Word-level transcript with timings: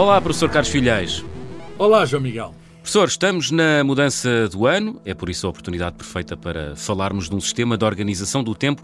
Olá, 0.00 0.18
professor 0.18 0.48
Carlos 0.48 0.70
Filhais. 0.70 1.22
Olá, 1.76 2.06
João 2.06 2.22
Miguel. 2.22 2.54
Professor, 2.76 3.06
estamos 3.06 3.50
na 3.50 3.84
mudança 3.84 4.48
do 4.48 4.66
ano, 4.66 4.98
é 5.04 5.12
por 5.12 5.28
isso 5.28 5.46
a 5.46 5.50
oportunidade 5.50 5.94
perfeita 5.94 6.38
para 6.38 6.74
falarmos 6.74 7.28
de 7.28 7.36
um 7.36 7.40
sistema 7.40 7.76
de 7.76 7.84
organização 7.84 8.42
do 8.42 8.54
tempo 8.54 8.80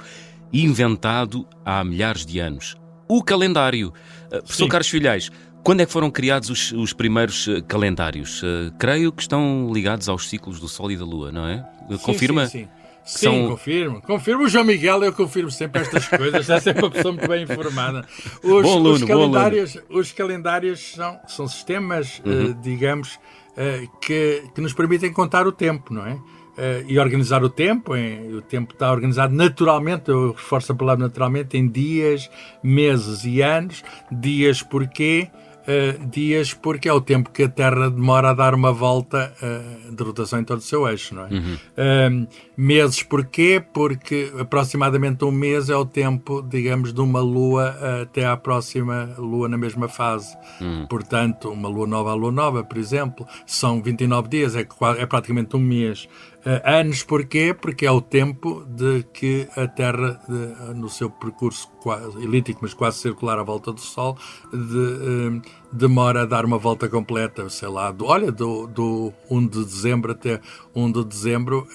inventado 0.52 1.48
há 1.64 1.82
milhares 1.82 2.26
de 2.26 2.38
anos. 2.38 2.76
O 3.08 3.22
calendário. 3.22 3.94
Uh, 4.26 4.42
professor. 4.42 4.68
Carlos 4.68 4.88
Filhais, 4.90 5.30
quando 5.64 5.80
é 5.80 5.86
que 5.86 5.92
foram 5.92 6.10
criados 6.10 6.50
os, 6.50 6.72
os 6.72 6.92
primeiros 6.92 7.46
uh, 7.46 7.64
calendários? 7.64 8.42
Uh, 8.42 8.70
creio 8.78 9.10
que 9.10 9.22
estão 9.22 9.70
ligados 9.72 10.10
aos 10.10 10.28
ciclos 10.28 10.60
do 10.60 10.68
Sol 10.68 10.90
e 10.90 10.98
da 10.98 11.04
Lua, 11.06 11.32
não 11.32 11.48
é? 11.48 11.66
Sim, 11.88 11.96
Confirma? 11.96 12.46
Sim, 12.46 12.64
sim. 12.64 12.68
Sim, 13.06 13.26
são... 13.26 13.48
confirmo. 13.50 14.02
Confirmo 14.02 14.44
o 14.44 14.48
João 14.48 14.64
Miguel, 14.64 15.04
eu 15.04 15.12
confirmo 15.12 15.50
sempre 15.50 15.80
estas 15.80 16.08
coisas, 16.08 16.50
é 16.50 16.58
sempre 16.58 16.82
uma 16.82 16.90
pessoa 16.90 17.12
muito 17.12 17.28
bem 17.28 17.44
informada. 17.44 18.04
Os, 18.42 18.62
bom 18.62 18.72
aluno, 18.72 18.94
os 18.94 19.04
calendários, 19.04 19.78
os 19.88 20.12
calendários 20.12 20.92
são, 20.92 21.20
são 21.28 21.46
sistemas, 21.46 22.20
uhum. 22.24 22.50
uh, 22.50 22.54
digamos, 22.54 23.14
uh, 23.52 23.88
que, 24.00 24.42
que 24.52 24.60
nos 24.60 24.72
permitem 24.72 25.12
contar 25.12 25.46
o 25.46 25.52
tempo, 25.52 25.94
não 25.94 26.04
é? 26.04 26.14
Uh, 26.14 26.84
e 26.88 26.98
organizar 26.98 27.44
o 27.44 27.48
tempo, 27.48 27.94
em, 27.94 28.34
o 28.34 28.42
tempo 28.42 28.72
está 28.72 28.90
organizado 28.90 29.32
naturalmente, 29.32 30.08
eu 30.08 30.32
reforço 30.32 30.72
a 30.72 30.74
palavra 30.74 31.04
naturalmente, 31.04 31.56
em 31.56 31.68
dias, 31.68 32.28
meses 32.60 33.24
e 33.24 33.40
anos. 33.40 33.84
Dias 34.10 34.62
porquê? 34.62 35.30
Uh, 35.66 36.06
dias, 36.08 36.54
porque 36.54 36.88
é 36.88 36.92
o 36.92 37.00
tempo 37.00 37.30
que 37.30 37.44
a 37.44 37.48
Terra 37.48 37.90
demora 37.90 38.30
a 38.30 38.34
dar 38.34 38.54
uma 38.54 38.72
volta 38.72 39.32
uh, 39.42 39.94
de 39.94 40.02
rotação 40.02 40.40
em 40.40 40.44
torno 40.44 40.62
do 40.62 40.66
seu 40.66 40.88
eixo, 40.88 41.14
não 41.14 41.26
é? 41.26 41.28
Uhum. 41.30 41.54
Uh, 41.54 42.28
meses, 42.56 43.02
porquê? 43.02 43.62
Porque 43.72 44.32
aproximadamente 44.38 45.24
um 45.24 45.30
mês 45.30 45.68
é 45.68 45.76
o 45.76 45.84
tempo, 45.84 46.42
digamos, 46.42 46.92
de 46.92 47.00
uma 47.00 47.20
lua 47.20 47.76
até 48.02 48.24
à 48.24 48.36
próxima 48.36 49.14
lua 49.18 49.48
na 49.48 49.58
mesma 49.58 49.88
fase. 49.88 50.36
Uhum. 50.60 50.86
Portanto, 50.86 51.50
uma 51.50 51.68
lua 51.68 51.86
nova 51.86 52.10
à 52.10 52.14
lua 52.14 52.32
nova, 52.32 52.64
por 52.64 52.78
exemplo, 52.78 53.26
são 53.46 53.82
29 53.82 54.28
dias, 54.28 54.56
é, 54.56 54.66
é 54.98 55.06
praticamente 55.06 55.56
um 55.56 55.60
mês. 55.60 56.08
Uh, 56.46 56.62
anos 56.64 57.02
porquê? 57.02 57.52
Porque 57.52 57.84
é 57.84 57.90
o 57.90 58.00
tempo 58.00 58.64
de 58.68 59.02
que 59.12 59.48
a 59.56 59.66
Terra, 59.66 60.20
de, 60.28 60.74
no 60.74 60.88
seu 60.88 61.10
percurso 61.10 61.68
quase, 61.80 62.22
elíptico, 62.22 62.60
mas 62.62 62.72
quase 62.72 62.98
circular 62.98 63.36
à 63.36 63.42
volta 63.42 63.72
do 63.72 63.80
Sol, 63.80 64.16
de, 64.52 64.56
uh, 64.56 65.42
demora 65.72 66.22
a 66.22 66.24
dar 66.26 66.44
uma 66.44 66.58
volta 66.58 66.88
completa, 66.88 67.48
sei 67.48 67.68
lá, 67.68 67.90
do, 67.90 68.04
olha, 68.04 68.30
do, 68.30 68.66
do 68.66 69.12
1 69.30 69.46
de 69.46 69.64
dezembro 69.64 70.12
até 70.12 70.40
1 70.74 70.92
de 70.92 71.04
dezembro, 71.04 71.66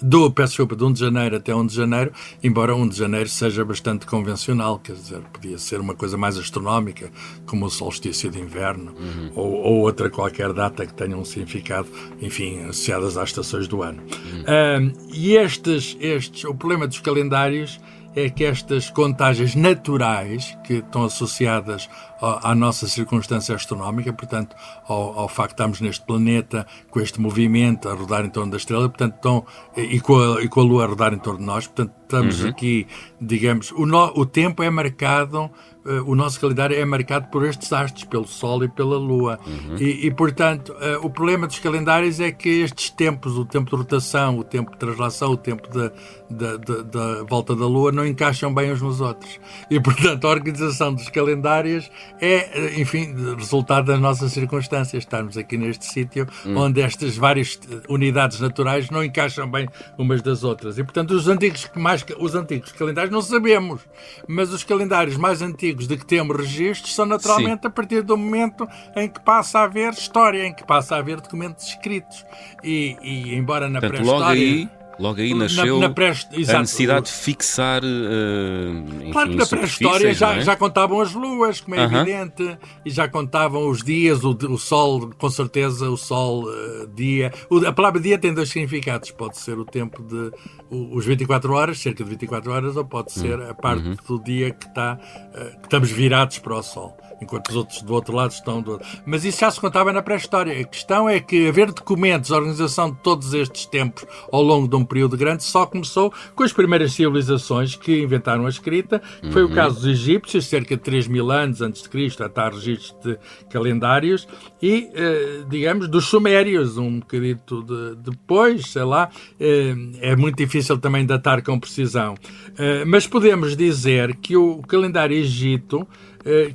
do, 0.00 0.30
peço 0.30 0.50
desculpa, 0.50 0.76
de 0.76 0.84
1 0.84 0.92
de 0.92 1.00
janeiro 1.00 1.36
até 1.36 1.54
1 1.54 1.66
de 1.66 1.74
janeiro, 1.74 2.12
embora 2.42 2.74
1 2.74 2.88
de 2.88 2.96
janeiro 2.96 3.28
seja 3.28 3.64
bastante 3.64 4.06
convencional, 4.06 4.78
quer 4.78 4.94
dizer, 4.94 5.20
podia 5.32 5.58
ser 5.58 5.80
uma 5.80 5.94
coisa 5.94 6.16
mais 6.16 6.36
astronómica, 6.36 7.10
como 7.46 7.66
o 7.66 7.70
solstício 7.70 8.30
de 8.30 8.40
inverno, 8.40 8.92
uhum. 8.92 9.30
ou, 9.34 9.52
ou, 9.52 9.78
outra 9.80 10.10
qualquer 10.10 10.52
data 10.52 10.86
que 10.86 10.94
tenha 10.94 11.16
um 11.16 11.24
significado, 11.24 11.88
enfim, 12.20 12.60
associadas 12.64 13.16
às 13.16 13.30
estações 13.30 13.66
do 13.66 13.82
ano. 13.82 14.02
Uhum. 14.02 14.92
e 15.12 15.36
estes, 15.36 15.96
estes, 16.00 16.44
o 16.44 16.54
problema 16.54 16.86
dos 16.86 17.00
calendários 17.00 17.80
é 18.14 18.28
que 18.28 18.44
estas 18.44 18.90
contagens 18.90 19.54
naturais 19.54 20.58
que 20.64 20.74
estão 20.74 21.04
associadas 21.04 21.88
à 22.20 22.54
nossa 22.54 22.88
circunstância 22.88 23.54
astronómica, 23.54 24.12
portanto, 24.12 24.56
ao, 24.86 25.18
ao, 25.18 25.28
facto 25.28 25.50
de 25.50 25.54
estarmos 25.54 25.80
neste 25.80 26.04
planeta 26.04 26.66
com 26.90 27.00
este 27.00 27.20
movimento 27.20 27.88
a 27.88 27.94
rodar 27.94 28.24
em 28.24 28.30
torno 28.30 28.50
da 28.50 28.56
estrela, 28.56 28.88
portanto, 28.88 29.14
estão, 29.14 29.46
e, 29.76 30.00
com 30.00 30.18
a, 30.18 30.42
e 30.42 30.48
com 30.48 30.60
a 30.60 30.64
Lua 30.64 30.84
a 30.84 30.86
rodar 30.86 31.14
em 31.14 31.18
torno 31.18 31.40
de 31.40 31.46
nós, 31.46 31.66
portanto, 31.66 31.99
estamos 32.10 32.42
uhum. 32.42 32.50
aqui, 32.50 32.86
digamos, 33.20 33.70
o, 33.72 33.86
no, 33.86 34.12
o 34.16 34.26
tempo 34.26 34.62
é 34.62 34.70
marcado 34.70 35.50
uh, 35.84 36.10
o 36.10 36.14
nosso 36.14 36.40
calendário 36.40 36.76
é 36.76 36.84
marcado 36.84 37.28
por 37.28 37.44
estes 37.44 37.72
astros, 37.72 38.04
pelo 38.04 38.26
Sol 38.26 38.64
e 38.64 38.68
pela 38.68 38.96
Lua. 38.96 39.38
Uhum. 39.46 39.76
E, 39.78 40.06
e, 40.06 40.10
portanto, 40.10 40.72
uh, 40.72 41.04
o 41.04 41.10
problema 41.10 41.46
dos 41.46 41.58
calendários 41.58 42.20
é 42.20 42.30
que 42.30 42.62
estes 42.62 42.90
tempos, 42.90 43.36
o 43.36 43.44
tempo 43.44 43.70
de 43.70 43.76
rotação, 43.76 44.38
o 44.38 44.44
tempo 44.44 44.70
de 44.72 44.78
translação, 44.78 45.32
o 45.32 45.36
tempo 45.36 45.68
da 45.68 47.22
volta 47.28 47.54
da 47.56 47.66
Lua, 47.66 47.92
não 47.92 48.06
encaixam 48.06 48.52
bem 48.52 48.72
uns 48.72 48.82
nos 48.82 49.00
outros. 49.00 49.38
E, 49.70 49.80
portanto, 49.80 50.26
a 50.26 50.30
organização 50.30 50.94
dos 50.94 51.08
calendários 51.08 51.90
é, 52.20 52.34
eh, 52.52 52.80
enfim, 52.80 53.14
resultado 53.36 53.86
das 53.86 54.00
nossas 54.00 54.32
circunstâncias. 54.32 55.02
Estarmos 55.02 55.36
aqui 55.36 55.56
neste 55.56 55.86
sítio 55.86 56.26
uhum. 56.44 56.56
onde 56.58 56.80
estas 56.80 57.16
várias 57.16 57.58
unidades 57.88 58.40
naturais 58.40 58.90
não 58.90 59.02
encaixam 59.02 59.50
bem 59.50 59.68
umas 59.98 60.22
das 60.22 60.44
outras. 60.44 60.78
E, 60.78 60.84
portanto, 60.84 61.12
os 61.12 61.26
antigos, 61.28 61.70
mais, 61.74 61.99
os 62.18 62.34
antigos 62.34 62.72
calendários 62.72 63.12
não 63.12 63.22
sabemos, 63.22 63.82
mas 64.26 64.52
os 64.52 64.64
calendários 64.64 65.16
mais 65.16 65.40
antigos 65.40 65.60
antigos 65.60 65.86
de 65.86 65.96
que 65.96 66.06
temos 66.06 66.36
registros 66.36 66.94
são 66.94 67.04
naturalmente 67.04 67.62
Sim. 67.62 67.68
a 67.68 67.70
partir 67.70 68.02
do 68.02 68.16
momento 68.16 68.66
em 68.96 69.08
que 69.08 69.20
passa 69.20 69.60
a 69.60 69.64
haver 69.64 69.92
história, 69.92 70.46
em 70.46 70.54
que 70.54 70.64
passa 70.64 70.96
a 70.96 70.98
haver 70.98 71.20
documentos 71.20 71.66
escritos. 71.66 72.24
E, 72.62 72.96
e 73.02 73.34
embora 73.34 73.68
na 73.68 73.80
pré-história 73.80 74.70
Logo 75.00 75.18
aí 75.18 75.32
nasceu 75.32 75.80
na, 75.80 75.88
na 75.88 75.94
a 75.94 76.60
necessidade 76.60 77.06
de 77.06 77.12
fixar. 77.12 77.82
Uh, 77.82 79.00
enfim, 79.00 79.12
claro 79.12 79.30
que 79.30 79.36
na 79.36 79.46
pré-história 79.46 80.12
já, 80.12 80.36
é? 80.36 80.40
já 80.42 80.54
contavam 80.56 81.00
as 81.00 81.14
luas, 81.14 81.62
como 81.62 81.74
é 81.74 81.86
uh 81.86 81.90
-huh. 81.90 81.96
evidente, 82.02 82.58
e 82.84 82.90
já 82.90 83.08
contavam 83.08 83.66
os 83.70 83.82
dias, 83.82 84.22
o, 84.22 84.36
o 84.50 84.58
sol, 84.58 85.10
com 85.16 85.30
certeza, 85.30 85.88
o 85.88 85.96
sol, 85.96 86.44
uh, 86.44 86.86
dia. 86.94 87.32
O, 87.48 87.66
a 87.66 87.72
palavra 87.72 87.98
dia 87.98 88.18
tem 88.18 88.34
dois 88.34 88.50
significados: 88.50 89.10
pode 89.10 89.38
ser 89.38 89.58
o 89.58 89.64
tempo 89.64 90.02
de. 90.02 90.32
O, 90.70 90.94
os 90.94 91.06
24 91.06 91.50
horas, 91.54 91.78
cerca 91.78 92.04
de 92.04 92.10
24 92.10 92.52
horas, 92.52 92.76
ou 92.76 92.84
pode 92.84 93.10
ser 93.10 93.38
-huh. 93.38 93.50
a 93.50 93.54
parte 93.54 93.88
-huh. 93.88 94.06
do 94.06 94.22
dia 94.22 94.50
que, 94.50 94.66
está, 94.66 94.98
uh, 94.98 95.60
que 95.60 95.64
estamos 95.64 95.90
virados 95.90 96.38
para 96.38 96.56
o 96.56 96.62
sol 96.62 96.94
enquanto 97.20 97.50
os 97.50 97.56
outros 97.56 97.82
do 97.82 97.92
outro 97.92 98.14
lado 98.14 98.30
estão 98.30 98.62
do 98.62 98.72
outro. 98.72 98.88
Mas 99.04 99.24
isso 99.24 99.40
já 99.40 99.50
se 99.50 99.60
contava 99.60 99.92
na 99.92 100.02
pré-história. 100.02 100.58
A 100.58 100.64
questão 100.64 101.08
é 101.08 101.20
que 101.20 101.48
haver 101.48 101.70
documentos, 101.72 102.32
a 102.32 102.36
organização 102.36 102.90
de 102.90 102.96
todos 102.98 103.34
estes 103.34 103.66
tempos 103.66 104.06
ao 104.32 104.42
longo 104.42 104.66
de 104.66 104.76
um 104.76 104.84
período 104.90 105.16
grande 105.16 105.44
só 105.44 105.64
começou 105.64 106.12
com 106.34 106.42
as 106.42 106.52
primeiras 106.52 106.92
civilizações 106.92 107.76
que 107.76 108.02
inventaram 108.02 108.44
a 108.44 108.48
escrita, 108.48 109.00
que 109.22 109.30
foi 109.30 109.44
uhum. 109.44 109.52
o 109.52 109.54
caso 109.54 109.76
dos 109.76 109.86
egípcios, 109.86 110.46
cerca 110.46 110.76
de 110.76 110.82
3 110.82 111.06
mil 111.06 111.30
anos 111.30 111.62
antes 111.62 111.82
de 111.82 111.88
Cristo, 111.88 112.24
até 112.24 112.48
registros 112.48 113.00
de 113.04 113.18
calendários, 113.48 114.26
e, 114.60 114.90
eh, 114.92 115.44
digamos, 115.48 115.88
dos 115.88 116.06
sumérios, 116.06 116.76
um 116.76 116.98
bocadito 116.98 117.62
de, 117.62 118.10
depois, 118.10 118.66
sei 118.66 118.82
lá, 118.82 119.08
eh, 119.38 119.74
é 120.00 120.16
muito 120.16 120.36
difícil 120.36 120.76
também 120.78 121.06
datar 121.06 121.42
com 121.42 121.58
precisão. 121.58 122.16
Eh, 122.58 122.84
mas 122.84 123.06
podemos 123.06 123.56
dizer 123.56 124.16
que 124.16 124.36
o 124.36 124.60
calendário 124.62 125.16
egito 125.16 125.86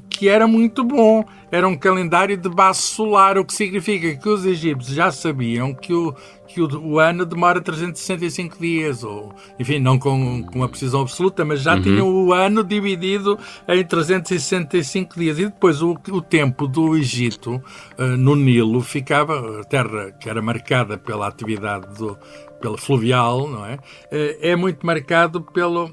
que 0.09 0.29
era 0.29 0.47
muito 0.47 0.83
bom. 0.83 1.25
Era 1.51 1.67
um 1.67 1.75
calendário 1.75 2.37
de 2.37 2.49
base 2.49 2.81
solar, 2.81 3.37
o 3.37 3.45
que 3.45 3.53
significa 3.53 4.15
que 4.15 4.29
os 4.29 4.45
egípcios 4.45 4.95
já 4.95 5.11
sabiam 5.11 5.73
que 5.73 5.93
o, 5.93 6.13
que 6.55 6.61
o, 6.61 6.81
o 6.81 6.99
ano 6.99 7.25
demora 7.25 7.59
365 7.59 8.57
dias, 8.57 9.03
ou 9.03 9.35
enfim, 9.59 9.77
não 9.77 9.99
com, 9.99 10.41
com 10.41 10.59
uma 10.59 10.69
precisão 10.69 11.01
absoluta, 11.01 11.43
mas 11.43 11.61
já 11.61 11.75
uhum. 11.75 11.81
tinham 11.81 12.07
o 12.07 12.31
ano 12.31 12.63
dividido 12.63 13.37
em 13.67 13.83
365 13.83 15.19
dias. 15.19 15.37
E 15.37 15.45
depois 15.47 15.81
o, 15.81 15.97
o 16.11 16.21
tempo 16.21 16.65
do 16.65 16.95
Egito 16.95 17.61
uh, 17.99 18.03
no 18.17 18.37
Nilo 18.37 18.79
ficava, 18.79 19.59
a 19.59 19.63
terra 19.65 20.11
que 20.13 20.29
era 20.29 20.41
marcada 20.41 20.97
pela 20.97 21.27
atividade 21.27 21.93
do, 21.97 22.17
pela 22.61 22.77
fluvial, 22.77 23.49
não 23.49 23.65
é? 23.65 23.75
Uh, 23.75 24.39
é 24.39 24.55
muito 24.55 24.85
marcado 24.85 25.41
pelo 25.41 25.91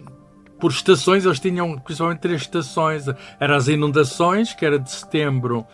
por 0.61 0.71
estações, 0.71 1.25
eles 1.25 1.41
tinham 1.41 1.77
principalmente 1.77 2.21
três 2.21 2.43
estações. 2.43 3.07
Eram 3.41 3.57
as 3.57 3.67
inundações, 3.67 4.55
que 4.55 4.65
era 4.65 4.79
de 4.79 4.93
setembro 4.93 5.67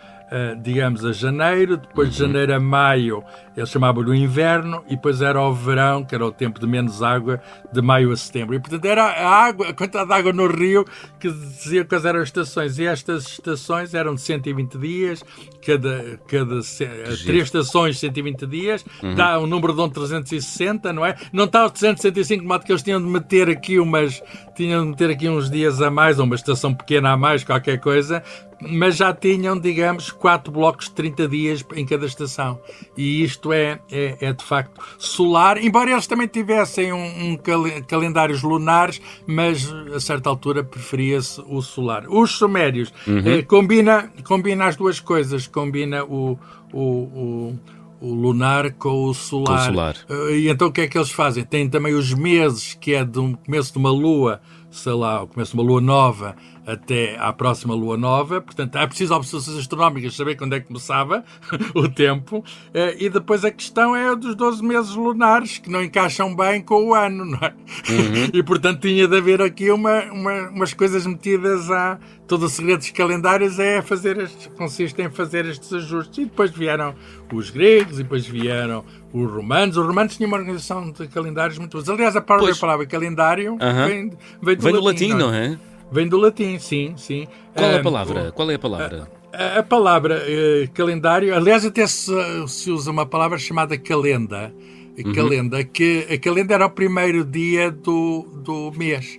digamos, 0.61 1.03
a 1.05 1.11
janeiro, 1.11 1.77
depois 1.77 2.13
de 2.13 2.21
uhum. 2.21 2.27
janeiro 2.27 2.53
a 2.53 2.59
maio 2.59 3.23
eles 3.59 3.69
chamavam-lhe 3.69 4.09
o 4.09 4.15
inverno, 4.15 4.83
e 4.87 4.95
depois 4.95 5.21
era 5.21 5.41
o 5.41 5.53
verão, 5.53 6.03
que 6.03 6.15
era 6.15 6.25
o 6.25 6.31
tempo 6.31 6.59
de 6.59 6.65
menos 6.65 7.03
água, 7.03 7.41
de 7.71 7.81
maio 7.81 8.11
a 8.11 8.15
setembro. 8.15 8.55
E 8.55 8.59
portanto 8.59 8.85
era 8.85 9.03
a 9.03 9.29
água, 9.29 9.67
a 9.67 9.73
quantidade 9.73 10.07
de 10.07 10.13
água 10.13 10.31
no 10.31 10.47
rio 10.47 10.85
que 11.19 11.29
dizia 11.29 11.83
quais 11.83 12.05
eram 12.05 12.21
as 12.21 12.29
estações. 12.29 12.79
E 12.79 12.85
estas 12.85 13.27
estações 13.27 13.93
eram 13.93 14.15
de 14.15 14.21
120 14.21 14.77
dias, 14.77 15.23
cada, 15.65 16.19
cada 16.27 16.61
três 17.25 17.43
estações 17.43 17.99
120 17.99 18.45
dias, 18.47 18.85
uhum. 19.03 19.15
dá 19.15 19.37
um 19.39 19.45
número 19.45 19.73
de 19.73 19.81
um 19.81 19.89
360, 19.89 20.93
não 20.93 21.05
é? 21.05 21.15
Não 21.33 21.43
está 21.43 21.65
os 21.65 21.71
365, 21.73 22.41
de 22.41 22.47
modo 22.47 22.63
que 22.63 22.71
eles 22.71 22.83
tinham 22.83 23.01
de 23.01 23.07
meter 23.07 23.49
aqui 23.49 23.77
umas, 23.77 24.23
tinham 24.55 24.83
de 24.85 24.91
meter 24.91 25.09
aqui 25.09 25.27
uns 25.27 25.49
dias 25.49 25.81
a 25.81 25.91
mais, 25.91 26.17
ou 26.17 26.25
uma 26.25 26.35
estação 26.35 26.73
pequena 26.73 27.11
a 27.11 27.17
mais, 27.17 27.43
qualquer 27.43 27.77
coisa, 27.79 28.23
mas 28.61 28.97
já 28.97 29.13
tinham, 29.13 29.57
digamos, 29.57 30.11
quatro 30.11 30.51
blocos 30.51 30.85
de 30.85 30.91
30 30.91 31.27
dias 31.27 31.65
em 31.75 31.85
cada 31.85 32.05
estação. 32.05 32.59
E 32.97 33.23
isto 33.23 33.53
é, 33.53 33.79
é, 33.91 34.17
é 34.19 34.33
de 34.33 34.43
facto 34.43 34.81
solar, 34.97 35.57
embora 35.57 35.91
eles 35.91 36.07
também 36.07 36.27
tivessem 36.27 36.91
um, 36.91 37.31
um 37.31 37.37
cal 37.37 37.63
calendários 37.87 38.43
lunares, 38.43 39.01
mas 39.25 39.71
a 39.93 39.99
certa 39.99 40.29
altura 40.29 40.63
preferia-se 40.63 41.41
o 41.47 41.61
solar. 41.61 42.05
Os 42.09 42.31
sumérios 42.31 42.93
uhum. 43.07 43.21
eh, 43.25 43.41
combina, 43.43 44.11
combina 44.23 44.65
as 44.65 44.75
duas 44.75 44.99
coisas, 44.99 45.47
combina 45.47 46.03
o, 46.03 46.37
o, 46.73 46.81
o 46.81 47.59
o 48.01 48.13
lunar 48.13 48.71
com 48.73 49.05
o 49.05 49.13
solar. 49.13 49.57
Com 49.57 49.71
o 49.71 49.73
solar. 49.73 49.95
Eh, 50.09 50.37
e 50.37 50.49
então 50.49 50.69
o 50.69 50.71
que 50.71 50.81
é 50.81 50.87
que 50.87 50.97
eles 50.97 51.11
fazem? 51.11 51.43
Têm 51.43 51.69
também 51.69 51.93
os 51.93 52.13
meses, 52.13 52.73
que 52.73 52.93
é 52.93 53.03
do 53.03 53.37
começo 53.45 53.73
de 53.73 53.77
uma 53.77 53.91
lua, 53.91 54.41
sei 54.71 54.93
lá, 54.93 55.23
o 55.23 55.27
começo 55.27 55.51
de 55.51 55.57
uma 55.57 55.69
lua 55.69 55.81
nova 55.81 56.35
até 56.69 57.17
à 57.17 57.33
próxima 57.33 57.73
lua 57.73 57.97
nova. 57.97 58.41
Portanto, 58.41 58.77
é 58.77 58.85
preciso 58.85 59.13
observações 59.13 59.57
astronómicas 59.57 60.15
saber 60.15 60.35
quando 60.35 60.53
é 60.53 60.59
que 60.59 60.67
começava 60.67 61.23
o 61.73 61.87
tempo. 61.87 62.43
Eh, 62.73 63.05
e 63.05 63.09
depois 63.09 63.43
a 63.43 63.51
questão 63.51 63.95
é 63.95 64.15
dos 64.15 64.35
12 64.35 64.63
meses 64.63 64.95
lunares, 64.95 65.57
que 65.57 65.69
não 65.69 65.83
encaixam 65.83 66.35
bem 66.35 66.61
com 66.61 66.89
o 66.89 66.93
ano, 66.93 67.25
não 67.25 67.39
é? 67.39 67.53
Uhum. 67.89 68.29
E, 68.39 68.43
portanto, 68.43 68.81
tinha 68.81 69.07
de 69.07 69.17
haver 69.17 69.41
aqui 69.41 69.71
uma, 69.71 70.03
uma, 70.11 70.49
umas 70.49 70.73
coisas 70.73 71.05
metidas 71.05 71.69
a... 71.71 71.97
Todo 72.27 72.45
o 72.45 72.49
segredo 72.49 72.77
dos 72.77 72.91
calendários 72.91 73.57
é 73.57 73.81
fazer 73.81 74.19
estes, 74.19 74.45
consiste 74.55 75.01
em 75.01 75.09
fazer 75.09 75.47
estes 75.47 75.73
ajustes. 75.73 76.19
E 76.19 76.25
depois 76.25 76.51
vieram 76.51 76.93
os 77.33 77.49
gregos, 77.49 77.99
e 77.99 78.03
depois 78.03 78.23
vieram 78.27 78.85
os 79.11 79.31
romanos. 79.31 79.77
Os 79.77 79.85
romanos 79.85 80.15
tinham 80.15 80.27
uma 80.27 80.37
organização 80.37 80.91
de 80.91 81.07
calendários 81.07 81.57
muito 81.57 81.81
boa. 81.81 81.95
Aliás, 81.95 82.15
a 82.15 82.21
palavra, 82.21 82.53
a 82.53 82.55
palavra 82.55 82.85
calendário 82.85 83.57
vem, 83.57 84.11
vem, 84.43 84.55
do 84.55 84.61
vem 84.61 84.73
latim, 84.73 84.79
do 84.79 84.83
latim, 84.83 85.13
não 85.13 85.33
é? 85.33 85.57
Vem 85.91 86.07
do 86.07 86.17
latim, 86.17 86.59
sim, 86.59 86.93
sim. 86.97 87.27
Qual 87.55 87.69
é 87.69 87.79
a 87.79 87.83
palavra? 87.83 88.31
Qual 88.31 88.51
é 88.51 88.55
a 88.55 88.59
palavra? 88.59 89.07
A, 89.33 89.59
a 89.59 89.63
palavra 89.63 90.21
uh, 90.21 90.71
calendário, 90.71 91.35
aliás, 91.35 91.65
até 91.65 91.85
se, 91.87 92.11
se, 92.47 92.71
usa 92.71 92.91
uma 92.91 93.05
palavra 93.05 93.37
chamada 93.37 93.77
calenda. 93.77 94.53
Uhum. 95.03 95.13
Calenda, 95.13 95.63
que 95.63 96.05
a 96.11 96.17
calenda 96.17 96.53
era 96.53 96.65
o 96.65 96.69
primeiro 96.69 97.23
dia 97.23 97.71
do, 97.71 98.27
do 98.43 98.71
mês. 98.75 99.17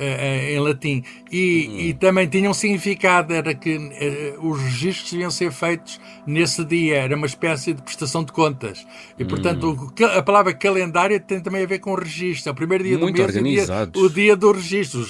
Uh, 0.00 0.52
em 0.52 0.58
latim. 0.60 1.04
E, 1.30 1.66
uhum. 1.68 1.78
e, 1.80 1.92
também 1.92 2.26
tinha 2.26 2.48
um 2.48 2.54
significado, 2.54 3.34
era 3.34 3.54
que 3.54 3.76
uh, 3.76 4.48
os 4.48 4.58
registros 4.62 5.10
deviam 5.10 5.30
ser 5.30 5.52
feitos 5.52 6.00
nesse 6.26 6.64
dia, 6.64 7.02
era 7.02 7.14
uma 7.14 7.26
espécie 7.26 7.74
de 7.74 7.82
prestação 7.82 8.24
de 8.24 8.32
contas. 8.32 8.86
E, 9.18 9.26
portanto, 9.26 9.64
uhum. 9.64 10.06
a 10.06 10.22
palavra 10.22 10.54
calendário 10.54 11.20
tem 11.20 11.38
também 11.38 11.64
a 11.64 11.66
ver 11.66 11.80
com 11.80 11.92
o 11.92 11.96
registro. 11.96 12.48
É 12.48 12.52
o 12.52 12.54
primeiro 12.54 12.82
dia 12.82 12.96
Muito 12.96 13.14
do 13.14 13.42
mês, 13.42 13.68
o 13.68 13.86
dia, 13.86 14.04
o 14.06 14.08
dia 14.08 14.36
do 14.36 14.52
registro, 14.52 15.04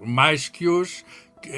mais 0.00 0.48
que 0.48 0.66
os 0.66 1.04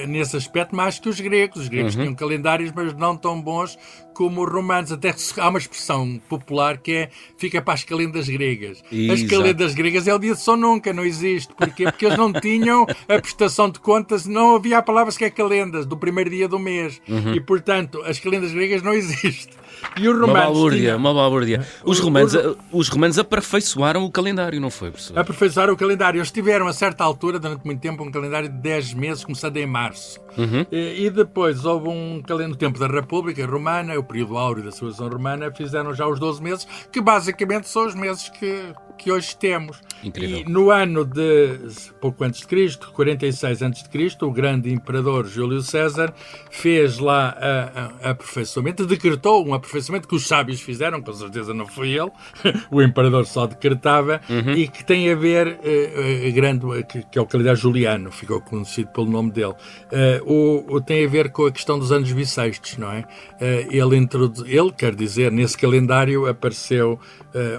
nesse 0.07 0.37
aspecto 0.37 0.75
mais 0.75 0.99
que 0.99 1.09
os 1.09 1.21
gregos. 1.21 1.63
Os 1.63 1.69
gregos 1.69 1.95
uhum. 1.95 2.03
tinham 2.03 2.15
calendários, 2.15 2.73
mas 2.75 2.95
não 2.95 3.17
tão 3.17 3.41
bons 3.41 3.79
como 4.15 4.45
os 4.45 4.51
romanos. 4.51 4.93
Até 4.93 5.15
há 5.39 5.49
uma 5.49 5.59
expressão 5.59 6.21
popular 6.29 6.79
que 6.79 6.93
é 6.93 7.11
fica 7.37 7.61
para 7.61 7.75
as 7.75 7.85
calendas 7.85 8.29
gregas. 8.29 8.83
Exato. 8.91 9.13
As 9.13 9.31
calendas 9.31 9.75
gregas 9.75 10.07
é 10.09 10.15
o 10.15 10.19
dia 10.19 10.35
de 10.35 10.41
São 10.41 10.57
Nunca, 10.57 10.93
não 10.93 11.05
existe. 11.05 11.53
Porquê? 11.55 11.85
Porque 11.85 12.07
eles 12.07 12.17
não 12.17 12.33
tinham 12.33 12.87
a 13.09 13.21
prestação 13.21 13.69
de 13.69 13.81
contas, 13.81 14.27
não 14.27 14.57
havia 14.57 14.79
a 14.79 14.83
palavra 14.83 15.11
sequer 15.11 15.31
calendas 15.31 15.85
do 15.85 15.97
primeiro 15.97 16.31
dia 16.31 16.49
do 16.49 16.59
mês. 16.59 17.01
Uhum. 17.09 17.35
E, 17.35 17.41
portanto, 17.41 18.03
as 18.05 18.19
calendas 18.19 18.53
gregas 18.53 18.83
não 18.83 18.93
existem. 18.95 19.65
E 19.97 20.09
os 20.09 20.15
romanos. 20.15 20.31
Uma 20.31 20.41
balúrdia, 20.41 20.81
tinham... 20.81 20.97
uma 20.97 21.15
balúrdia. 21.15 21.67
Os 21.85 21.99
romanos, 21.99 22.35
os... 22.35 22.57
os 22.73 22.89
romanos 22.89 23.19
aperfeiçoaram 23.19 24.05
o 24.05 24.11
calendário, 24.11 24.61
não 24.61 24.71
foi, 24.71 24.91
professor? 24.91 25.19
Aperfeiçoaram 25.19 25.75
o 25.75 25.77
calendário. 25.77 26.19
Eles 26.19 26.31
tiveram, 26.31 26.67
a 26.67 26.73
certa 26.73 27.05
altura, 27.05 27.39
durante 27.39 27.65
muito 27.65 27.81
tempo, 27.81 28.03
um 28.03 28.11
calendário 28.11 28.49
de 28.49 28.57
10 28.57 28.95
meses, 28.95 29.25
começando 29.25 29.57
em 29.57 29.67
março. 29.67 30.21
Uhum. 30.37 30.67
E, 30.71 31.07
e, 31.07 31.11
depois 31.11 31.65
houve 31.65 31.89
um 31.89 32.21
calendário 32.23 32.49
no 32.49 32.57
tempo 32.57 32.79
da 32.79 32.87
República 32.87 33.47
Romana, 33.47 33.95
período 34.05 34.37
áureo 34.37 34.65
da 34.65 34.71
civilização 34.71 35.09
romana, 35.09 35.51
fizeram 35.53 35.95
já 35.95 36.07
os 36.07 36.19
12 36.19 36.43
meses, 36.43 36.67
que 36.93 37.01
basicamente 37.01 37.69
são 37.69 37.87
os 37.87 37.95
meses 37.95 38.29
que 38.29 38.73
que 38.97 39.11
hoje 39.11 39.37
temos. 39.37 39.81
Incrível. 40.03 40.39
E 40.39 40.45
no 40.45 40.71
ano 40.71 41.05
de 41.05 41.59
pouco 42.01 42.25
antes 42.25 42.41
de 42.41 42.47
Cristo, 42.47 42.91
46 42.93 43.63
antes 43.63 43.83
de 43.83 43.89
Cristo, 43.89 44.27
o 44.27 44.31
grande 44.31 44.73
imperador 44.73 45.27
Júlio 45.27 45.61
César 45.63 46.13
fez 46.51 46.99
lá 46.99 47.37
a, 47.39 48.09
a, 48.09 48.11
aperfeiçoamento, 48.11 48.87
decretou 48.87 49.47
um 49.47 49.55
aperfeiçoamento 49.55 50.09
que 50.09 50.15
os 50.15 50.27
sábios 50.27 50.61
fizeram, 50.61 51.01
com 51.01 51.13
certeza 51.13 51.55
não 51.55 51.67
foi 51.67 51.91
ele, 51.91 52.11
o 52.71 52.83
imperador 52.83 53.27
só 53.27 53.47
decretava, 53.47 54.21
uhum. 54.29 54.53
e 54.53 54.69
que 54.69 54.85
tem 54.85 55.11
a 55.11 55.15
ver, 55.15 55.59
uh, 55.59 56.33
grande, 56.33 56.67
que, 56.85 57.03
que, 57.03 57.19
é 57.19 57.23
o 57.23 57.27
calendário 57.27 57.59
juliano, 57.59 58.11
ficou 58.11 58.41
conhecido 58.41 58.89
pelo 58.89 59.07
nome 59.07 59.31
dele, 59.31 59.55
uh, 59.55 60.25
o, 60.25 60.77
o, 60.77 60.81
tem 60.81 61.05
a 61.05 61.09
ver 61.09 61.31
com 61.31 61.47
a 61.47 61.53
questão 61.53 61.79
dos 61.79 61.91
anos 61.91 62.13
bissextos, 62.13 62.77
não 62.77 62.91
é? 62.91 63.01
Uh, 63.01 63.73
ele, 63.95 64.09
ele, 64.47 64.73
quer 64.73 64.95
dizer, 64.95 65.31
nesse 65.33 65.57
calendário 65.57 66.27
apareceu 66.27 66.99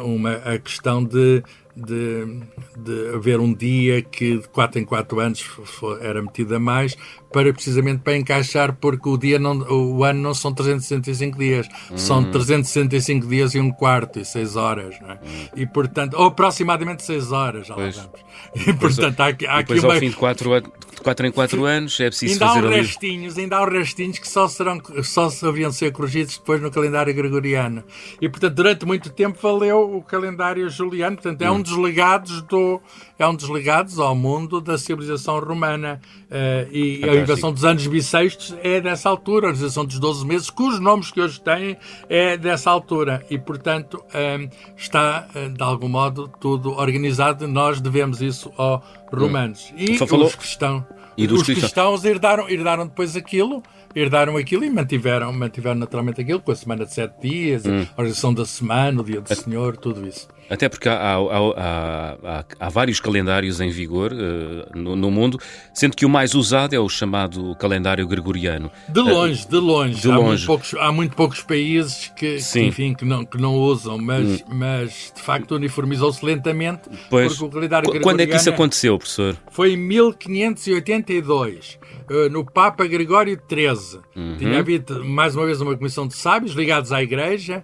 uma, 0.04 0.34
a 0.36 0.58
questão 0.58 1.04
de 1.04 1.44
de, 1.76 2.42
de, 2.78 3.16
haver 3.16 3.40
um 3.40 3.54
dia 3.54 4.02
que 4.02 4.38
de 4.38 4.48
4 4.48 4.80
em 4.80 4.86
4 4.86 5.20
anos 5.20 5.46
era 6.00 6.22
metido 6.22 6.56
a 6.56 6.60
mais, 6.60 6.96
para 7.34 7.52
precisamente 7.52 8.00
para 8.00 8.16
encaixar, 8.16 8.78
porque 8.80 9.10
o 9.10 9.18
dia 9.18 9.38
não, 9.38 9.58
o 9.60 10.04
ano 10.04 10.22
não 10.22 10.34
são 10.34 10.54
365 10.54 11.38
dias, 11.38 11.68
hum. 11.92 11.98
são 11.98 12.32
365 12.32 13.28
dias 13.28 13.54
e 13.56 13.60
um 13.60 13.72
quarto 13.72 14.20
e 14.20 14.26
6 14.26 14.56
horas, 14.56 14.96
é? 15.02 15.14
Hum. 15.14 15.48
E 15.58 15.68
portanto, 15.68 16.16
ou 16.16 16.28
aproximadamente 16.28 17.04
6 17.04 17.32
horas, 17.34 17.68
já 17.68 17.76
pois. 17.76 18.10
E 18.56 18.72
portanto, 18.74 19.20
há, 19.20 19.26
há 19.26 19.60
aqui 19.60 19.80
uma... 19.80 19.94
ao 19.94 20.00
fim 20.00 20.10
de 20.10 20.16
4, 20.16 20.50
4 21.06 21.28
em 21.28 21.32
4 21.32 21.66
anos 21.66 22.00
é 22.00 22.08
preciso 22.08 22.34
ainda 22.34 22.48
fazer 22.48 22.66
há 22.66 22.70
restinhos, 22.70 23.38
ainda 23.38 23.58
há 23.58 23.70
restinhos 23.70 24.18
que 24.18 24.28
só 24.28 24.48
serão 24.48 24.82
só 25.04 25.30
haviam 25.48 25.70
de 25.70 25.76
ser 25.76 25.92
corrigidos 25.92 26.36
depois 26.40 26.60
no 26.60 26.72
calendário 26.72 27.14
gregoriano. 27.14 27.84
E 28.20 28.28
portanto, 28.28 28.56
durante 28.56 28.86
muito 28.88 29.12
tempo 29.12 29.38
valeu 29.40 29.98
o 29.98 30.02
calendário 30.02 30.68
juliano, 30.68 31.16
portanto, 31.16 31.44
é 31.44 31.52
hum. 31.52 31.56
um 31.56 31.62
dos 31.62 31.78
legados 31.78 32.42
do 32.42 32.82
é 33.20 33.28
um 33.28 33.36
dos 33.36 33.48
legados 33.48 34.00
ao 34.00 34.16
mundo 34.16 34.60
da 34.60 34.78
civilização 34.78 35.40
romana. 35.40 36.02
Uh, 36.26 36.68
e 36.72 36.96
Fantástico. 36.96 37.10
a 37.10 37.22
invenção 37.22 37.54
dos 37.54 37.64
anos 37.64 37.88
bissextos 37.88 38.56
é 38.62 38.82
dessa 38.82 39.08
altura, 39.08 39.46
a 39.46 39.50
organização 39.50 39.86
dos 39.86 40.00
12 40.00 40.26
meses, 40.26 40.50
cujos 40.50 40.80
nomes 40.80 41.12
que 41.12 41.22
hoje 41.22 41.40
têm 41.40 41.78
é 42.10 42.36
dessa 42.36 42.72
altura. 42.72 43.26
E, 43.30 43.38
portanto, 43.38 44.04
um, 44.14 44.50
está, 44.76 45.28
eh, 45.34 45.50
de 45.50 45.64
algum 45.64 45.88
modo, 45.88 46.28
tudo 46.42 46.72
organizado. 46.72 47.48
Nós 47.48 47.80
devemos 47.80 48.22
isso 48.22 48.52
aos 48.58 48.82
romanos. 49.14 49.72
Hum. 49.72 49.76
E 49.78 49.98
Falou... 49.98 50.26
os 50.26 50.36
cristãos. 50.36 50.84
E 51.18 51.26
os 51.26 51.44
cristãos, 51.44 51.60
cristãos 51.60 52.06
herdaram, 52.06 52.50
herdaram 52.50 52.86
depois 52.88 53.16
aquilo 53.16 53.64
herdaram 53.96 54.36
aquilo 54.36 54.66
e 54.66 54.70
mantiveram, 54.70 55.32
mantiveram 55.32 55.80
naturalmente 55.80 56.20
aquilo 56.20 56.42
com 56.42 56.52
a 56.52 56.56
semana 56.56 56.86
de 56.86 56.94
sete 56.94 57.22
dias, 57.22 57.66
hum. 57.66 57.86
a 57.96 58.02
organização 58.02 58.34
da 58.34 58.46
semana, 58.46 59.02
o 59.02 59.06
dia 59.06 59.22
do 59.22 59.34
Senhor, 59.34 59.78
tudo 59.78 60.06
isso. 60.06 60.28
Até 60.50 60.70
porque 60.70 60.88
há, 60.88 60.94
há, 60.94 61.18
há, 61.58 62.46
há, 62.60 62.70
vários 62.70 63.00
calendários 63.00 63.60
em 63.60 63.70
vigor 63.70 64.14
uh, 64.14 64.78
no, 64.78 64.96
no, 64.96 65.10
mundo, 65.10 65.40
sendo 65.74 65.96
que 65.96 66.06
o 66.06 66.10
mais 66.10 66.36
usado 66.36 66.76
é 66.76 66.80
o 66.80 66.88
chamado 66.88 67.56
calendário 67.56 68.08
gregoriano. 68.08 68.72
De 68.88 69.02
longe, 69.02 69.46
uh, 69.46 69.50
de 69.50 69.58
longe. 69.58 70.02
De 70.02 70.12
há, 70.12 70.16
longe. 70.16 70.28
Muito 70.28 70.46
poucos, 70.46 70.74
há 70.76 70.92
muito 70.92 71.16
poucos 71.16 71.42
países 71.42 72.12
que, 72.16 72.38
que, 72.38 72.60
enfim, 72.60 72.94
que, 72.94 73.06
não, 73.06 73.26
que 73.26 73.38
não 73.38 73.56
usam, 73.56 73.98
mas, 73.98 74.42
hum. 74.42 74.46
mas 74.50 75.12
de 75.16 75.22
facto 75.22 75.56
uniformizou-se 75.56 76.24
lentamente. 76.24 76.82
Pois, 77.10 77.42
o 77.42 77.50
calendário 77.50 77.90
gregoriano. 77.90 78.04
Quando 78.04 78.20
é 78.22 78.28
que 78.28 78.36
isso 78.36 78.50
aconteceu, 78.50 78.98
professor? 78.98 79.36
Foi 79.50 79.74
em 79.74 79.78
1582. 79.78 81.80
Eh, 82.10 82.30
no 82.30 82.46
Papa 82.46 82.86
Gregório 82.86 83.40
XIII. 83.50 84.00
Uhum. 84.16 84.38
Tinha 84.38 84.60
havido, 84.60 85.04
mais 85.04 85.36
uma 85.36 85.46
vez, 85.46 85.60
uma 85.60 85.76
comissão 85.76 86.08
de 86.08 86.16
sábios 86.16 86.54
ligados 86.54 86.92
à 86.92 87.02
Igreja, 87.02 87.64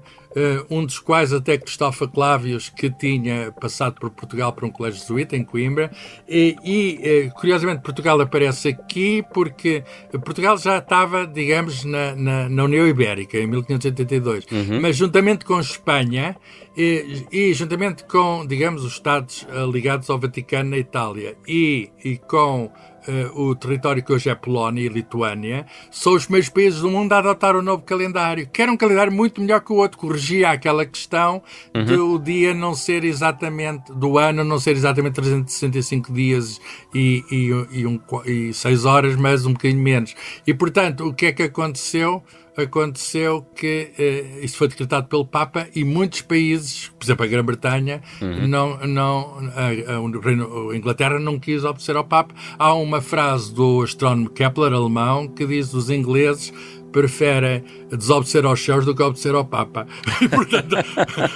um 0.69 0.85
dos 0.85 1.00
quais 1.00 1.33
até 1.33 1.57
Cristóvão 1.57 2.07
Clávios, 2.07 2.69
que 2.69 2.89
tinha 2.89 3.51
passado 3.51 4.00
por 4.00 4.09
Portugal 4.09 4.53
para 4.53 4.65
um 4.65 4.71
colégio 4.71 5.00
jesuíta 5.00 5.35
em 5.35 5.43
Coimbra, 5.43 5.91
e, 6.27 6.55
e 6.63 7.27
uh, 7.27 7.33
curiosamente 7.39 7.81
Portugal 7.81 8.19
aparece 8.21 8.69
aqui 8.69 9.23
porque 9.33 9.83
Portugal 10.23 10.57
já 10.57 10.77
estava, 10.77 11.27
digamos, 11.27 11.83
na, 11.83 12.15
na, 12.15 12.50
na 12.50 12.63
União 12.63 12.88
Ibérica, 12.88 13.38
em 13.38 13.47
1582, 13.47 14.45
uhum. 14.51 14.81
mas 14.81 14.95
juntamente 14.95 15.45
com 15.45 15.59
Espanha 15.59 16.35
e, 16.75 17.25
e, 17.32 17.54
juntamente 17.54 18.04
com, 18.06 18.46
digamos, 18.46 18.84
os 18.84 18.94
Estados 18.94 19.44
uh, 19.44 19.70
ligados 19.70 20.10
ao 20.10 20.18
Vaticano 20.18 20.70
na 20.70 20.78
Itália 20.78 21.36
e, 21.48 21.90
e 22.04 22.18
com 22.18 22.72
uh, 23.08 23.42
o 23.42 23.56
território 23.56 24.04
que 24.04 24.12
hoje 24.12 24.30
é 24.30 24.36
Polónia 24.36 24.82
e 24.82 24.88
Lituânia, 24.88 25.66
são 25.90 26.13
os 26.13 26.25
primeiros 26.25 26.50
países 26.50 26.80
do 26.82 26.90
mundo 26.90 27.12
a 27.13 27.18
adotar 27.18 27.56
o 27.56 27.62
novo 27.62 27.84
calendário, 27.84 28.48
que 28.48 28.62
era 28.62 28.72
um 28.72 28.78
calendário 28.78 29.12
muito 29.12 29.42
melhor 29.42 29.62
que 29.62 29.74
o 29.74 29.75
outro, 29.75 29.98
corrigia 29.98 30.51
aquela 30.51 30.86
questão 30.86 31.42
uhum. 31.75 31.84
de 31.84 31.96
o 31.96 32.18
dia 32.18 32.54
não 32.54 32.74
ser 32.74 33.04
exatamente, 33.04 33.92
do 33.94 34.18
ano 34.18 34.44
não 34.44 34.60
ser 34.60 34.72
exatamente 34.72 35.16
365 35.16 36.13
dias 36.13 36.60
e, 36.94 37.24
e, 37.32 37.80
e, 37.80 37.86
um, 37.86 38.00
e 38.25 38.54
6 38.54 38.86
horas, 38.86 39.16
mas 39.16 39.46
um 39.46 39.54
bocadinho 39.54 39.82
menos. 39.82 40.16
E, 40.46 40.54
portanto, 40.54 41.08
o 41.08 41.13
que 41.13 41.28
é 41.28 41.32
que 41.32 41.44
aconteceu? 41.44 42.24
Aconteceu 42.58 43.46
que 43.55 43.91
uh, 43.98 44.43
isso 44.43 44.58
foi 44.58 44.67
decretado 44.67 45.08
pelo 45.08 45.25
Papa 45.25 45.67
e 45.75 45.84
muitos 45.84 46.22
países, 46.22 46.91
por 46.98 47.05
exemplo 47.05 47.25
a 47.25 47.27
Grã-Bretanha, 47.27 48.01
uhum. 48.22 48.48
não, 48.48 48.77
não, 48.79 49.51
a, 49.55 49.93
a, 49.93 50.72
a, 50.72 50.75
Inglaterra 50.75 51.20
não 51.20 51.39
quis 51.39 51.63
obedecer 51.63 51.96
ao 51.96 52.03
Papa. 52.03 52.34
Há 52.58 52.74
uma 52.74 53.01
frase 53.01 53.53
do 53.53 53.81
astrónomo 53.81 54.29
Kepler, 54.29 54.74
alemão, 54.74 55.27
que 55.27 55.46
diz 55.46 55.74
os 55.74 55.89
ingleses 55.89 56.53
prefere 56.91 57.63
desobedecer 57.89 58.45
aos 58.45 58.63
céus 58.63 58.86
do 58.86 58.95
que 58.95 59.01
obedecer 59.01 59.33
ao 59.33 59.45
Papa. 59.45 59.88
E, 60.21 60.27
portanto, 60.29 60.75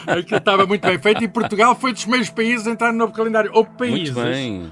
aquilo 0.08 0.38
estava 0.38 0.66
muito 0.66 0.88
bem 0.88 1.00
feito 1.00 1.24
e 1.24 1.28
Portugal 1.28 1.76
foi 1.76 1.94
dos 1.94 2.02
primeiros 2.04 2.30
países 2.30 2.68
a 2.68 2.72
entrar 2.72 2.92
no 2.92 3.00
novo 3.00 3.14
calendário. 3.14 3.52
Ou 3.54 3.66
países, 3.66 4.16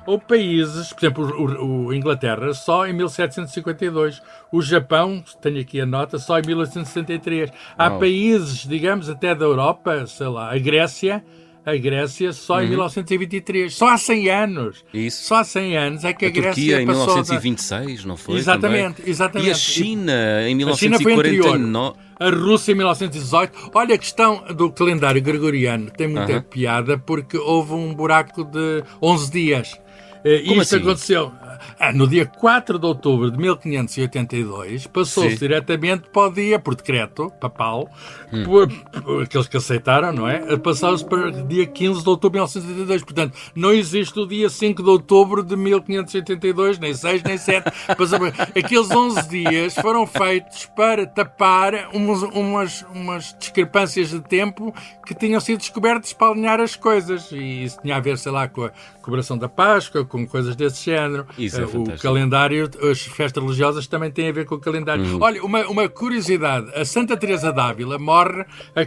ou 0.06 0.20
países, 0.20 0.94
por 0.94 1.06
exemplo, 1.06 1.26
o, 1.26 1.86
o, 1.88 1.94
Inglaterra, 1.94 2.54
só 2.54 2.88
em 2.88 2.94
1752. 2.94 4.22
O 4.52 4.62
Japão, 4.62 5.24
tenho 5.42 5.62
aqui 5.62 5.82
a 5.82 5.86
nota, 5.86 6.20
só 6.20 6.38
em 6.40 6.44
1863. 6.46 7.52
Há 7.78 7.90
países, 7.90 8.68
digamos, 8.68 9.10
até 9.10 9.34
da 9.34 9.46
Europa, 9.46 10.06
sei 10.06 10.28
lá, 10.28 10.54
a 10.54 10.58
Grécia, 10.58 11.24
a 11.66 11.76
Grécia 11.78 12.34
só 12.34 12.56
uhum. 12.56 12.64
em 12.64 12.70
1923. 12.70 13.74
Só 13.74 13.90
há 13.90 13.98
100 13.98 14.30
anos. 14.30 14.86
Isso. 14.94 15.26
Só 15.26 15.36
há 15.36 15.44
100 15.44 15.78
anos 15.78 16.04
é 16.04 16.14
que 16.14 16.26
a, 16.26 16.28
a 16.28 16.32
Grécia 16.32 16.54
Turquia 16.54 16.82
em 16.82 16.86
1926, 16.86 18.02
da... 18.02 18.08
não 18.08 18.18
foi? 18.18 18.38
Exatamente, 18.38 18.98
também? 18.98 19.12
exatamente. 19.12 19.48
E 19.48 19.52
a 19.52 19.56
China 19.56 20.14
em 20.48 20.56
1949. 20.56 21.98
A 22.20 22.30
Rússia 22.30 22.72
em 22.72 22.76
1918. 22.76 23.72
Olha, 23.74 23.96
a 23.96 23.98
questão 23.98 24.44
do 24.56 24.72
calendário 24.72 25.22
gregoriano 25.22 25.90
tem 25.90 26.08
muita 26.08 26.42
piada 26.42 26.98
porque 26.98 27.38
houve 27.38 27.74
um 27.74 27.94
buraco 27.94 28.44
de 28.44 28.84
11 29.02 29.32
dias. 29.32 29.80
Eh, 30.24 30.44
Como 30.48 30.62
Isto 30.62 30.76
assim? 30.76 30.84
aconteceu. 30.84 31.34
Ah, 31.80 31.92
no 31.92 32.08
dia 32.08 32.26
4 32.26 32.80
de 32.80 32.86
outubro 32.86 33.32
de 33.32 33.38
1582, 33.38 34.88
passou-se 34.88 35.38
diretamente 35.38 36.10
para 36.10 36.28
o 36.28 36.34
dia, 36.34 36.60
por 36.60 36.76
decreto 36.76 37.32
papal, 37.40 37.90
hum. 38.32 38.44
por, 38.44 38.68
por, 39.04 39.24
aqueles 39.24 39.48
que 39.48 39.58
aceitaram, 39.58 40.14
não 40.14 40.28
é? 40.28 40.58
Passou-se 40.58 41.04
para 41.06 41.30
o 41.30 41.48
dia 41.48 41.66
15 41.66 42.04
de 42.04 42.10
outubro 42.10 42.40
de 42.40 42.58
1982. 42.58 43.04
Portanto, 43.04 43.38
não 43.56 43.72
existe 43.72 44.20
o 44.20 44.26
dia 44.26 44.50
5 44.50 44.84
de 44.84 44.90
outubro 44.90 45.44
de 45.44 45.56
1582, 45.56 46.80
nem 46.80 46.94
6, 46.94 47.24
nem 47.24 47.38
7. 47.38 47.68
Aqueles 48.56 48.92
11 48.92 49.30
dias 49.30 49.76
foram 49.76 50.06
feitos 50.06 50.66
para 50.76 51.06
tapar 51.06 51.90
umas, 51.94 52.22
umas, 52.24 52.86
umas 52.94 53.36
discrepâncias 53.38 54.10
de 54.10 54.22
tempo 54.22 54.74
que 55.06 55.14
tinham 55.14 55.40
sido 55.40 55.60
descobertas 55.60 56.14
para 56.14 56.32
alinhar 56.32 56.60
as 56.60 56.76
coisas. 56.76 57.32
E 57.32 57.64
isso 57.64 57.80
tinha 57.82 57.98
a 57.98 58.00
ver, 58.00 58.18
sei 58.18 58.32
lá, 58.32 58.48
com 58.48 58.66
a 58.66 58.72
cobração 59.02 59.38
da 59.38 59.50
Páscoa, 59.50 60.06
com 60.06 60.26
coisas 60.26 60.56
desse 60.56 60.86
género. 60.86 61.28
Isso 61.38 61.53
é 61.62 61.66
o 61.66 61.98
calendário, 62.00 62.70
as 62.90 63.02
festas 63.02 63.44
religiosas 63.44 63.88
também 63.88 64.12
têm 64.12 64.30
a 64.30 64.32
ver 64.32 64.46
com 64.46 64.56
o 64.56 64.60
calendário. 64.60 65.04
Uhum. 65.04 65.20
Olha, 65.22 65.44
uma, 65.44 65.66
uma 65.68 65.90
curiosidade: 65.90 66.72
a 66.76 66.86
Santa 66.86 67.16
Teresa 67.18 67.52
d'Ávila 67.52 67.98
morre 67.98 68.46
a, 68.76 68.84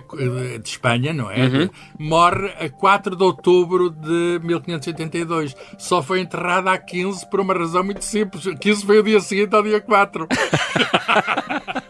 de 0.58 0.68
Espanha, 0.68 1.12
não 1.12 1.30
é? 1.30 1.46
Uhum. 1.46 1.68
Morre 1.98 2.52
a 2.58 2.68
4 2.68 3.16
de 3.16 3.22
outubro 3.22 3.90
de 3.90 4.40
1582. 4.42 5.56
Só 5.78 6.02
foi 6.02 6.20
enterrada 6.20 6.70
a 6.72 6.78
15 6.78 7.28
por 7.30 7.40
uma 7.40 7.54
razão 7.54 7.84
muito 7.84 8.04
simples. 8.04 8.44
15 8.60 8.84
foi 8.84 8.98
o 8.98 9.02
dia 9.02 9.20
seguinte 9.20 9.54
ao 9.54 9.62
dia 9.62 9.80
4. 9.80 10.26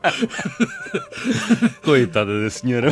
Coitada 1.82 2.42
da 2.42 2.50
senhora. 2.50 2.90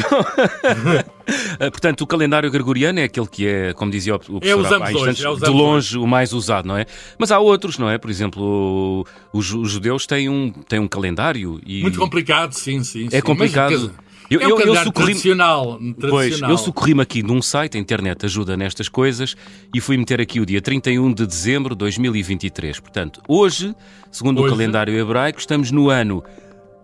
Eh, 1.59 1.71
portanto, 1.71 2.03
o 2.03 2.07
calendário 2.07 2.51
gregoriano 2.51 3.01
é 3.01 3.05
aquele 3.05 3.27
que 3.27 3.47
é, 3.47 3.73
como 3.73 3.91
dizia 3.91 4.15
o 4.15 4.19
professor 4.19 4.47
é 4.47 4.55
usamos 4.55 4.95
hoje, 4.95 5.27
é 5.27 5.35
de 5.35 5.51
longe 5.51 5.97
hoje. 5.97 5.99
o 5.99 6.07
mais 6.07 6.33
usado, 6.33 6.69
não 6.69 6.77
é? 6.77 6.87
Mas 7.19 7.33
há 7.33 7.39
outros, 7.39 7.79
não 7.79 7.89
é? 7.89 7.99
Por 7.99 8.11
exemplo, 8.11 9.07
os, 9.33 9.47
judeus 9.47 10.07
têm 10.07 10.29
um, 10.29 10.51
têm 10.51 10.79
um 10.79 10.89
calendário 10.89 11.61
e... 11.67 11.83
Muito 11.83 11.99
complicado, 11.99 12.53
sim, 12.53 12.85
sim. 12.85 13.07
É 13.07 13.17
sim. 13.17 13.23
complicado. 13.23 13.73
Mas, 13.73 14.09
eu, 14.31 14.41
é 14.41 14.47
um 14.47 14.51
eu, 14.51 14.59
eu 14.59 14.77
socorri... 14.77 15.07
tradicional, 15.07 15.79
tradicional. 15.79 16.11
Pois, 16.11 16.41
eu 16.43 16.59
socorri-me 16.59 17.01
aqui 17.01 17.23
num 17.23 17.41
site, 17.41 17.79
a 17.79 17.81
internet 17.81 18.27
ajuda 18.27 18.59
nestas 18.59 18.87
coisas, 18.87 19.35
e 19.75 19.81
fui 19.81 19.97
meter 19.97 20.21
aqui 20.21 20.39
o 20.39 20.45
dia 20.45 20.61
31 20.61 21.15
de 21.15 21.27
dezembro 21.27 21.75
de 21.75 21.79
2023. 21.79 22.79
Portanto, 22.79 23.23
hoje, 23.27 23.75
segundo 24.11 24.43
hoje? 24.43 24.53
o 24.53 24.57
calendário 24.57 24.95
hebraico, 24.95 25.41
estamos 25.41 25.71
no 25.71 25.89
ano 25.89 26.23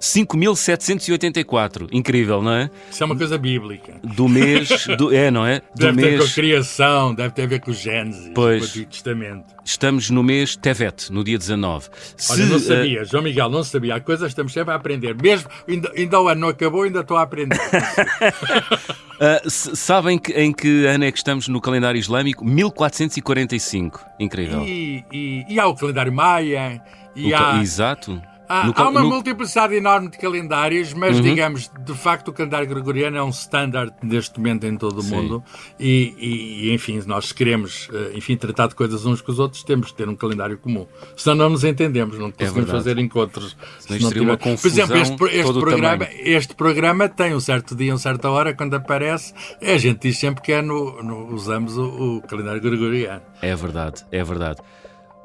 5.784. 0.05 1.89
Incrível, 1.91 2.43
não 2.43 2.53
é? 2.53 2.71
Isso 2.91 3.03
é 3.03 3.07
uma 3.07 3.17
coisa 3.17 3.39
bíblica. 3.39 3.95
Do 4.03 4.29
mês. 4.29 4.87
Do, 4.99 5.15
é, 5.15 5.31
não 5.31 5.47
é? 5.47 5.61
Do 5.75 5.87
deve 5.87 5.97
mês... 5.97 6.11
ter 6.11 6.19
com 6.19 6.25
a 6.25 6.35
criação, 6.35 7.15
deve 7.15 7.33
ter 7.33 7.43
a 7.45 7.47
ver 7.47 7.61
com 7.61 7.71
o 7.71 7.75
Gênesis, 7.75 8.31
pois, 8.35 8.59
com 8.59 8.65
o 8.65 8.69
Antigo 8.69 8.91
Testamento. 8.91 9.55
Estamos 9.65 10.11
no 10.11 10.23
mês 10.23 10.57
Tevet, 10.57 11.11
no 11.11 11.25
dia 11.25 11.39
19. 11.39 11.89
Se, 12.19 12.33
Olha, 12.33 12.47
não 12.47 12.59
sabia, 12.59 13.03
uh... 13.03 13.05
João 13.07 13.23
Miguel, 13.23 13.49
não 13.49 13.65
sabia. 13.65 13.95
Há 13.95 14.01
coisas 14.01 14.27
que 14.27 14.33
estamos 14.33 14.53
sempre 14.53 14.75
a 14.75 14.77
aprender. 14.77 15.15
Mesmo, 15.15 15.49
ainda, 15.67 15.91
ainda 15.97 16.21
o 16.21 16.29
ano 16.29 16.41
não 16.43 16.49
acabou, 16.49 16.83
ainda 16.83 17.01
estou 17.01 17.17
a 17.17 17.23
aprender. 17.23 17.57
uh, 17.57 19.51
sabem 19.51 20.19
que, 20.19 20.33
em 20.33 20.53
que 20.53 20.85
ano 20.85 21.05
é 21.05 21.11
que 21.11 21.17
estamos 21.17 21.49
no 21.49 21.63
calendário 21.63 21.99
islâmico? 21.99 22.45
1445. 22.45 24.05
Incrível. 24.21 24.61
E, 24.67 25.03
e, 25.11 25.47
e 25.49 25.59
há 25.59 25.67
o 25.67 25.75
calendário 25.75 26.13
maia. 26.13 26.83
E 27.17 27.33
o, 27.33 27.37
há... 27.37 27.63
Exato. 27.63 28.21
Há, 28.49 28.71
há 28.75 28.89
uma 28.89 29.01
no... 29.01 29.09
multiplicidade 29.09 29.75
enorme 29.75 30.11
de 30.11 30.19
calendários, 30.19 30.93
mas 30.93 31.17
uhum. 31.17 31.23
digamos, 31.23 31.71
de 31.81 31.95
facto, 31.95 32.29
o 32.29 32.33
calendário 32.33 32.69
gregoriano 32.69 33.17
é 33.17 33.23
um 33.23 33.31
standard 33.31 33.93
neste 34.03 34.39
momento 34.39 34.65
em 34.67 34.77
todo 34.77 34.99
o 34.99 35.03
Sim. 35.03 35.17
mundo. 35.17 35.45
E, 35.79 36.15
e, 36.19 36.75
enfim, 36.75 37.03
nós 37.07 37.33
queremos, 37.33 37.89
eh, 37.93 38.13
enfim, 38.15 38.37
tratar 38.37 38.69
de 38.69 38.75
coisas 38.75 39.07
uns 39.07 39.21
com 39.21 39.33
os 39.33 39.39
outros, 39.39 39.63
temos 39.63 39.91
que 39.91 39.97
ter 39.97 40.09
um 40.09 40.17
calendário 40.17 40.59
comum. 40.59 40.87
Senão 41.17 41.37
não 41.37 41.51
nos 41.51 41.65
entendemos, 41.65 42.19
não 42.19 42.29
é 42.29 42.33
conseguimos 42.33 42.69
é 42.69 42.73
fazer 42.73 42.99
encontros. 42.99 43.57
Se 43.79 43.99
não 43.99 44.11
tiver... 44.11 44.37
Por 44.37 44.67
exemplo, 44.67 44.97
este, 44.97 45.25
este 45.25 45.61
programa, 45.61 46.09
este 46.13 46.55
programa 46.55 47.09
tem 47.09 47.35
um 47.35 47.41
certo 47.41 47.75
dia, 47.75 47.93
uma 47.93 47.99
certa 47.99 48.31
hora, 48.31 48.55
quando 48.55 48.75
aparece, 48.75 49.33
a 49.63 49.79
gente 49.79 50.01
diz 50.01 50.19
sempre 50.19 50.43
que 50.43 50.53
é 50.53 50.61
no, 50.61 51.03
no 51.03 51.35
usamos 51.35 51.77
o, 51.77 52.17
o 52.17 52.23
calendário 52.23 52.61
gregoriano. 52.61 53.23
É 53.41 53.55
verdade, 53.55 54.05
é 54.11 54.23
verdade. 54.23 54.61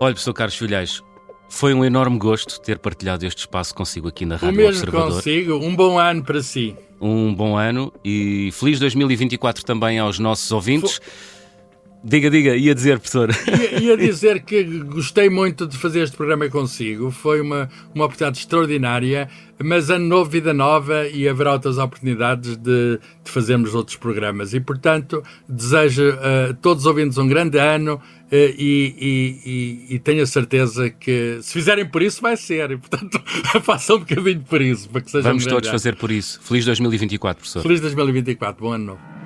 Olha, 0.02 0.14
professor 0.14 0.34
Carlos 0.34 0.56
Filhais, 0.56 1.04
foi 1.50 1.74
um 1.74 1.84
enorme 1.84 2.18
gosto 2.18 2.62
ter 2.62 2.78
partilhado 2.80 3.26
este 3.26 3.40
espaço 3.40 3.74
consigo 3.76 4.08
aqui 4.08 4.26
na 4.26 4.36
Rádio 4.36 4.50
o 4.54 4.58
mesmo 4.58 4.70
Observador. 4.84 5.14
consigo. 5.16 5.56
Um 5.56 5.76
bom 5.76 5.98
ano 5.98 6.24
para 6.24 6.42
si. 6.42 6.76
Um 7.02 7.34
bom 7.34 7.58
ano 7.58 7.92
e 8.04 8.50
feliz 8.54 8.80
2024 8.80 9.66
também 9.66 10.00
aos 10.00 10.20
nossos 10.20 10.52
ouvintes. 10.52 11.02
Diga, 12.02 12.30
diga, 12.30 12.56
ia 12.56 12.74
dizer, 12.74 12.98
professor. 12.98 13.30
Ia, 13.30 13.80
ia, 13.82 13.98
dizer 13.98 14.42
que 14.42 14.64
gostei 14.64 15.30
muito 15.30 15.68
de 15.68 15.78
fazer 15.78 16.02
este 16.02 16.16
programa 16.16 16.48
consigo. 16.48 17.12
Foi 17.12 17.42
uma, 17.42 17.70
uma 17.94 18.06
oportunidade 18.06 18.40
extraordinária, 18.40 19.30
mas 19.62 19.90
ano 19.90 20.08
novo, 20.08 20.30
vida 20.30 20.54
nova 20.54 21.10
e 21.10 21.28
haverá 21.28 21.52
outras 21.52 21.78
oportunidades 21.78 22.56
de, 22.56 23.00
de 23.22 23.32
fazermos 23.32 23.76
outros 23.76 23.98
programas. 23.98 24.54
E, 24.54 24.62
portanto, 24.62 25.22
desejo 25.48 26.18
a 26.22 26.52
uh, 26.52 26.54
todos 26.62 26.84
os 26.84 26.88
ouvintes 26.88 27.18
um 27.18 27.28
grande 27.28 27.58
ano 27.58 27.96
uh, 27.96 28.02
e, 28.32 28.96
e, 29.90 29.96
e, 29.96 30.00
tenho 30.00 30.24
a 30.24 30.26
certeza 30.26 30.90
que 30.90 31.40
se 31.42 31.52
fizerem 31.52 31.86
por 31.86 32.02
isso, 32.02 32.22
vai 32.22 32.38
ser. 32.38 32.72
E, 32.72 32.78
portanto, 32.78 33.22
façam 33.62 33.98
um 33.98 34.00
bocadinho 34.00 34.42
por 34.42 34.62
isso. 34.62 34.90
Para 34.90 35.02
que 35.02 35.12
seja 35.12 35.28
Vamos 35.28 35.46
um 35.46 35.50
todos 35.50 35.68
ano. 35.68 35.78
fazer 35.78 35.98
por 35.98 36.12
isso. 36.12 36.40
Feliz 36.44 36.64
2024, 36.64 37.42
professor. 37.42 37.62
Feliz 37.62 37.82
2024. 37.82 38.64
Bom 38.64 38.72
ano 38.72 38.86
novo. 38.86 39.19